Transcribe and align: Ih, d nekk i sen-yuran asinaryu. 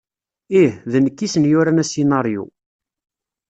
Ih, 0.61 0.73
d 0.91 0.93
nekk 0.99 1.19
i 1.25 1.27
sen-yuran 1.33 1.81
asinaryu. 1.83 2.45